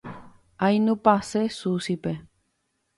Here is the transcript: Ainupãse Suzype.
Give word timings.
Ainupãse 0.67 1.41
Suzype. 1.57 2.13